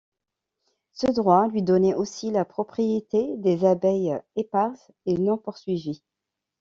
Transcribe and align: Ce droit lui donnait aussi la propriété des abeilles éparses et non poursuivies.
Ce 0.93 1.05
droit 1.11 1.47
lui 1.47 1.61
donnait 1.61 1.93
aussi 1.93 2.31
la 2.31 2.43
propriété 2.43 3.37
des 3.37 3.65
abeilles 3.65 4.19
éparses 4.35 4.91
et 5.05 5.13
non 5.13 5.37
poursuivies. 5.37 6.01